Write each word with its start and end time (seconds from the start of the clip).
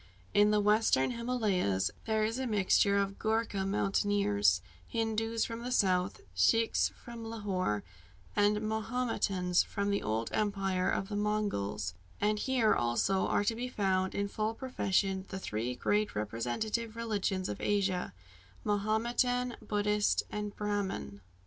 In 0.33 0.49
the 0.49 0.59
western 0.59 1.11
Himalayas 1.11 1.91
there 2.07 2.25
is 2.25 2.39
an 2.39 2.45
admixture 2.45 2.97
of 2.97 3.19
Ghoorka 3.19 3.67
mountaineers, 3.67 4.59
Hindoos 4.87 5.45
from 5.45 5.61
the 5.61 5.71
south, 5.71 6.21
Sikhs 6.33 6.89
from 7.05 7.23
Lahore, 7.23 7.83
and 8.35 8.67
Mahometans 8.67 9.61
from 9.61 9.91
the 9.91 10.01
old 10.01 10.31
empire 10.33 10.89
of 10.89 11.07
the 11.09 11.15
Moguls; 11.15 11.93
and 12.19 12.39
here, 12.39 12.73
also, 12.73 13.27
are 13.27 13.43
to 13.43 13.53
be 13.53 13.67
found, 13.69 14.15
in 14.15 14.27
full 14.27 14.55
profession, 14.55 15.25
the 15.29 15.37
three 15.37 15.75
great 15.75 16.15
representative 16.15 16.95
religions 16.95 17.47
of 17.47 17.61
Asia 17.61 18.11
Mahometan, 18.63 19.55
Buddhist, 19.61 20.23
and 20.31 20.55
Brahmin. 20.55 21.21